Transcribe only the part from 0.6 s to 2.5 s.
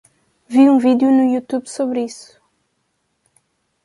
um vídeo no YouTube sobre isso